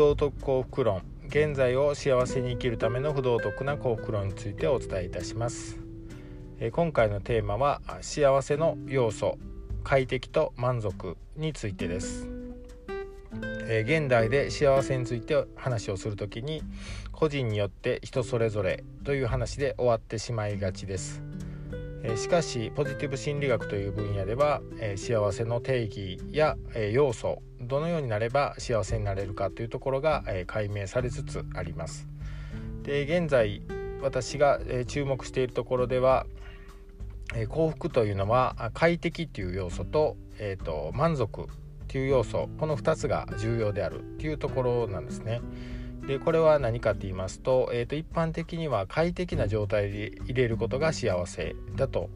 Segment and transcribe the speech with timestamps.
[0.00, 1.02] 道徳幸福論。
[1.28, 5.78] 現在を幸せに生きるための不道徳な幸福論についてお伝えいたします。
[6.72, 9.36] 今回のテーマは幸せの要素
[9.84, 12.26] 快適と満足についてです。
[13.68, 16.62] 現代で幸せについて話をするときに
[17.12, 21.29] 個人によって人それぞれという話で終わってしまいがちです。
[22.16, 24.62] しかしポジティブ心理学という分野では
[24.96, 26.56] 幸せの定義や
[26.92, 32.08] 要素どのようになれば幸せになれるかというところが解明されつつあります。
[32.82, 33.62] で現在
[34.02, 36.26] 私が注目しているところでは
[37.48, 41.46] 幸福というのは快適という要素と,、えーと、満足
[41.86, 45.40] という要素この2つが重要であるというところなんですね。
[46.06, 52.10] でこれは何かと言いますと,、えーと、一般的には快適な状態で入れることが幸せだと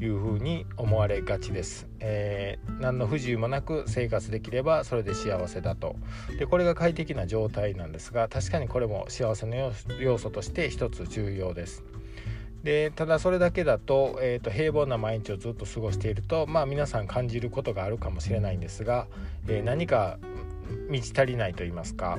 [0.00, 5.96] いうふうに思われがちです、えー、何の不自由もなく生活できればそれで幸せだと。
[6.38, 11.82] でこれが快適な状態なんですが確かにこれも幸せの要素として一つ重要です。
[12.62, 19.06] でただそれだけだと,、えーと、平凡な毎日をずっと過ごしているとまあ皆さん感じることがあるかもしれないんですが、
[19.46, 20.18] えー、何か
[20.88, 22.18] 満ち足りないと言いますか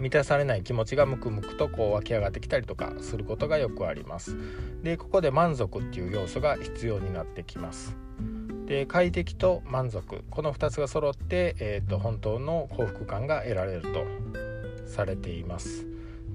[0.00, 4.36] 満たされない気持ちがムクムクとこう湧き上がってきたりとかすることがよくあります。
[4.82, 7.96] でここで満足っていう要素が必要になってきます。
[8.66, 14.04] で快適と満足この2つが揃って、えーと、本当の幸福感が得られると
[14.86, 15.86] されています。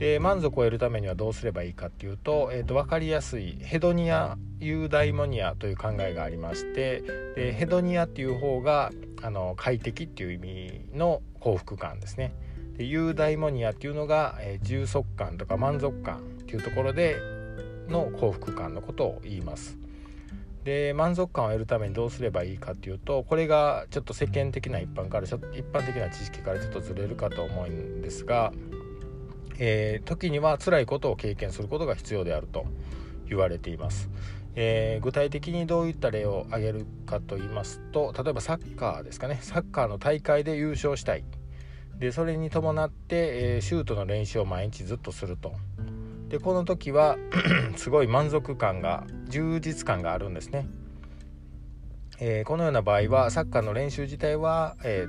[0.00, 7.02] で満足を得るためにはどうすればいいかっていうと,、えーと、分かりやすいヘドニアユーダイモニアという考えがありまして
[7.36, 12.32] でヘドニアっていう方があの快適っていう意味の幸福感ですね。
[12.76, 17.16] でユーダイモニアっていうのが、えー、充足感とか満足感っていうところで
[17.88, 19.78] の幸福感のことを言います。
[20.64, 28.52] で満足感を得るためにどうすればいいかっていうとこれがちょっと世間的な一般から一般的な知識からちょっとずれるかと思うんですが、
[29.58, 32.66] えー、時には辛いことを経験することが必要であると
[33.26, 34.10] 言われています。
[34.56, 41.24] えー、具体的にどういった例を挙げるかと言いますと例えばサッカーですかねサッカーの大会で優勝したい
[42.00, 45.52] でそれに伴って、えー、シュートの練習を毎日ずっとすると。
[46.28, 47.16] でこの時は
[47.76, 50.68] すごい満足感が充実感があるんですね、
[52.20, 55.06] えー、このような場合はサッカーの練習自体は、え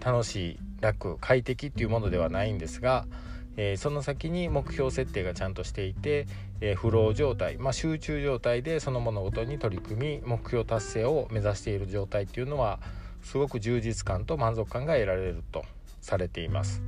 [0.00, 3.06] ー、楽しい楽快適っていうものではないんですが、
[3.58, 6.26] え、その先に目標設定がちゃんとしていて、
[6.60, 12.78] えフロー状態、まあ、集中状態でその物事に取り組み目標達成を目指している状態っていうのは
[13.22, 15.64] すごく充実感と満足感が得られると。
[16.06, 16.82] されています。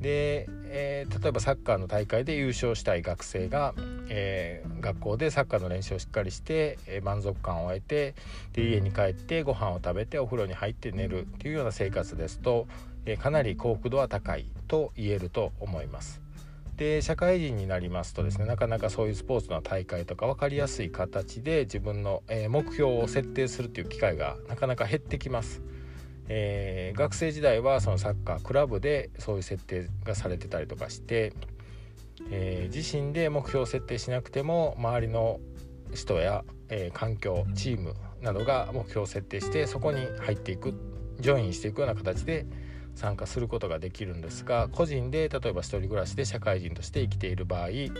[0.00, 3.74] で、えー、例えばサッカーの大会で優勝したい学生が、
[4.08, 8.14] えー、学校でサッカーの練習をしっかりして、えー、満足感を得て
[8.52, 12.66] で家に帰ってご飯を食べてお風呂に入って寝るというような生活ですと、
[13.06, 16.20] えかなり幸福度は高いと言えると思います。
[16.76, 25.62] で社会人になりますとですねなかなかそういうスポーツの大会とか分かりやすい形で自分の、え目標を設定するという機会がなかなか減ってきます。
[26.28, 31.32] えー、学生時代はそのサッカークラブでそういう設定がされてたりとかして、
[32.30, 35.40] えー、自身で目標設定しなくても周りの
[35.94, 40.74] 人や、えー、環境チームなどが目標を設定してそこに入っていく
[41.20, 42.46] ジョインしていくような形で
[42.94, 47.90] 参加することができるんですが個人で例えば1人暮らしで社会人として生きている場合、え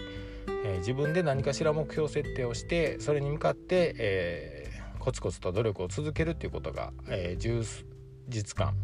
[0.49, 7.41] ー、自分で何かしら目標設定をしてそれに向かって、えー、コツコツと努力を続けるっていうことが、えー、
[8.29, 8.75] 実感、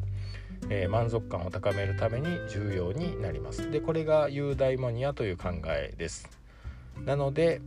[0.69, 3.71] えー、満足感を高めるために重要になります。
[3.71, 6.29] でこれがユーダイモニアという考えです。
[7.05, 7.61] なので、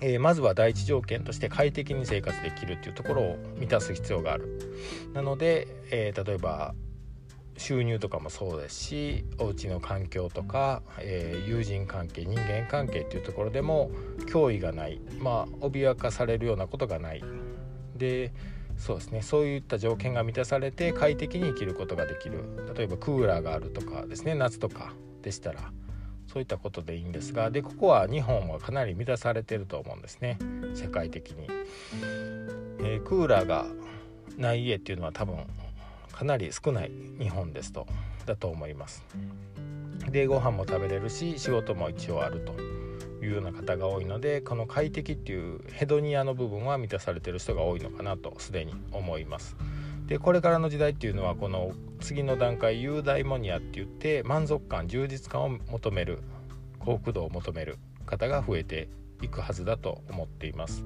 [0.00, 4.60] えー、まずは第一条件として快適に生活できるっていうところを満たす必要がある。
[5.12, 6.74] なので、えー、例えば
[7.58, 13.90] 収入とかもそうですしお家の環境とか、えー、友人関係人間関係っていうところでも
[14.32, 15.00] 脅威がない。
[15.20, 17.22] まあ脅かされるようなことがない。
[17.96, 18.32] で
[18.80, 19.20] そうですね。
[19.20, 22.42] そういった条件が満たされて快適に生きることができる。
[22.74, 24.34] 例えばクーラーがあるとかですね。
[24.34, 25.70] 夏とかでしたら
[26.26, 30.38] そういったことでいいんですがでここは日本はかなり満たされてると思うんですね。
[30.74, 31.46] 社会的に、
[32.78, 33.66] えー、クーラーが
[34.38, 35.36] ない家っていうのは多分
[36.10, 37.86] かなり少ない日本ですと
[38.24, 39.04] だと思います。
[40.10, 42.54] でご飯も食べれるし仕事も一応あると
[43.22, 49.56] いうような方が多いのでこの快適っていうヘドニアの部分は満たされてる人が多いのかなとすでに思います。
[50.06, 56.18] でこれからの時代っていうのはこの次の段階ユーダイモニアって言って満足感充実感を求める
[56.80, 58.88] 幸福度を求める方が増えて
[59.22, 60.84] いくはずだと思っています。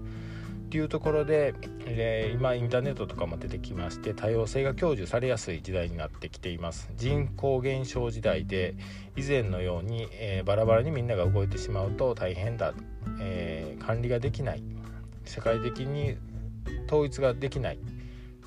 [0.74, 1.54] っていうところで、
[1.86, 6.90] え、今インターネットとかも出てきまして多様性が享受されやすい時代になってきています。
[6.96, 8.74] 人口減少時代で
[9.14, 12.74] 以前のように、えー、バラバラにみんなが動いてしまうと大変だ、
[13.20, 14.64] えー、管理ができない。
[15.24, 16.16] 社会的に
[16.88, 17.78] 統一ができない。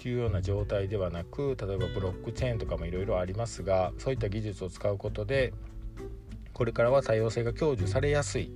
[0.01, 5.53] というような状態ではなく例えばブロックチェーンとかもいろいろありますがそういった技術を使うことで
[6.53, 8.51] これからは多様性が享受されやすい。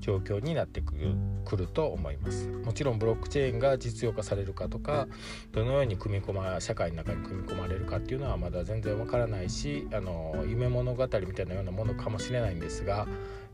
[0.00, 1.14] 状況になってくる
[1.44, 5.08] くると思いますもちろんブロックチェーンが実用化されるかとか
[5.52, 13.06] どのように組み込ま社会の中に組み込まれるかっていうのはまだ全然わからないしあの夢物語みたいなようなものかもしれないんですが、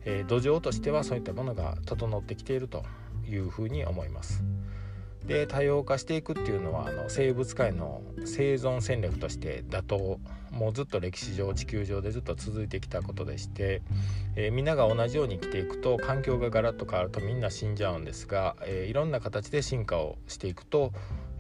[0.05, 2.85] えー、土壌としてはそういったものが整ってきていると
[3.29, 4.43] いうふうに思います。
[5.27, 9.97] で多様化していくっていうのはあの生物界の生存戦略として打倒
[10.51, 13.83] もうずっと歴史上地球上でずっと続いてきたことでして、
[14.35, 20.93] えー、みんなが同じように生きていくと環境がガラッと変わるとみんな死んじゃうんですが、えー、いろんな形で進化をしていくと、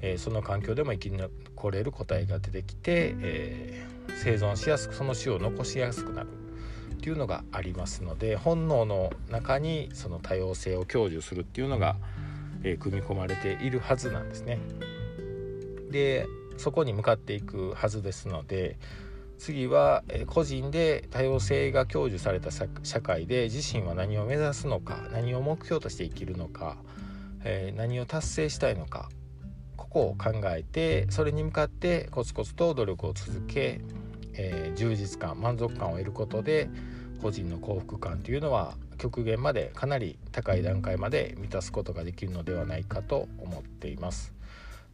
[0.03, 3.87] えー、その環境でも生き残れる個体が出てきて、え
[4.23, 6.29] 生存しやすくその種を残しやすくなる。
[7.01, 11.97] っていうのがありますので本能の中にその多様性を享受するっていうのが、
[12.63, 14.59] え組み込まれているはずなんですね。
[15.91, 16.27] で
[16.57, 18.79] そこに向かっていくはずですので
[19.39, 26.77] 次は個人で多様性が享受された社会で自身は何を目指すのか何を目標として生きるのか、
[27.43, 29.09] え何を達成したいのか
[29.77, 33.81] ここを考えてそれに向かってコツコツと努力を続け、
[34.35, 36.69] え、充実感満足感を得ることで
[37.23, 44.35] 個人の幸福感というのは極限までかなり高い段階まで満たすことができるのではないかと思っています。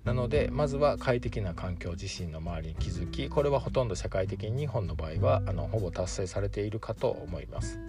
[0.05, 7.81] なのでまずは快適な環境自身の周りに気づきこれはほとんど社会的に日本の場合はあのほぼ達成されているかと思います。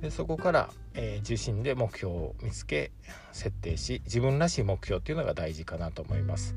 [0.00, 2.92] でそこから、えー、自身で目標を見つけ
[3.32, 6.54] 設定し自分らしい目標っていうのが大事かなと思います、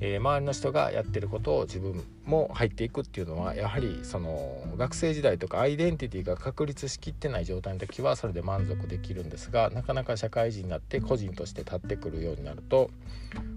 [0.00, 12.90] えー、周りの人がやってることを自分も入っていくっていうのはやはりその学生時代とかアイデンティティが確立しきってない状態の時はそれで満足できるんですがなかなか社会人になって個人として立ってくるようになると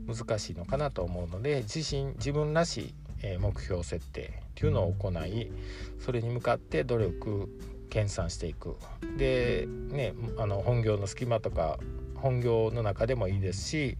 [0.08, 2.94] 難しいのかなと思うので自身自分らしい
[3.40, 5.52] 目標設定っていうのを行い
[6.00, 7.50] それに向かって努力
[7.90, 8.76] 研鑽していく
[9.18, 11.78] でねあの本業の隙間とか
[12.16, 13.98] 本業の中でもいいですし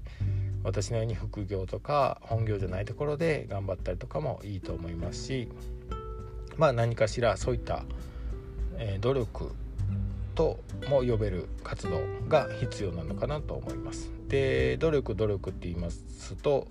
[0.64, 5.50] 私のように副業とか本業じゃないところで頑張ったりとかもいいと思いますし
[6.58, 7.86] まあ何かしらそういった、
[8.78, 9.52] え、努力
[10.36, 10.60] と
[10.90, 14.12] も呼べる活動が必要なのかなと思います。
[14.28, 16.68] で努力努力って言いますと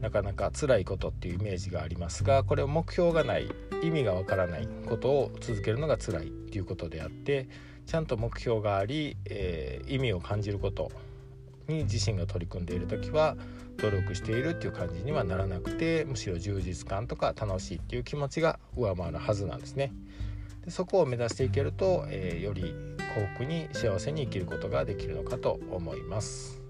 [0.00, 3.48] なかなか辛いことっていうイメージがありますがこれは目標がない
[3.82, 7.48] 意味がわからないことを続けるのが辛いっていうことであって
[7.86, 10.90] ちゃんと目標があり、えー、意味を感じること
[11.68, 13.36] に自身が取り組んでいる時は
[13.78, 19.92] 努力しているっていう感じにはならなくてむしろ充実感とか楽しいっていう気持ちが上回るはずなんですね。
[20.64, 22.74] でそこを目指していけると、えー、より
[23.14, 26.60] 幸福に幸せに生きることができるのかと思います。